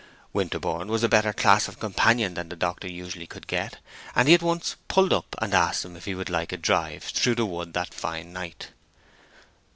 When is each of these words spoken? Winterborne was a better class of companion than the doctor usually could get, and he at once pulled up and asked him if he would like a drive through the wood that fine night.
Winterborne 0.33 0.87
was 0.87 1.03
a 1.03 1.07
better 1.07 1.31
class 1.31 1.67
of 1.67 1.77
companion 1.79 2.33
than 2.33 2.49
the 2.49 2.55
doctor 2.55 2.87
usually 2.87 3.27
could 3.27 3.45
get, 3.45 3.77
and 4.15 4.27
he 4.27 4.33
at 4.33 4.41
once 4.41 4.75
pulled 4.87 5.13
up 5.13 5.35
and 5.39 5.53
asked 5.53 5.85
him 5.85 5.95
if 5.95 6.05
he 6.05 6.15
would 6.15 6.27
like 6.31 6.51
a 6.51 6.57
drive 6.57 7.03
through 7.03 7.35
the 7.35 7.45
wood 7.45 7.73
that 7.75 7.93
fine 7.93 8.33
night. 8.33 8.69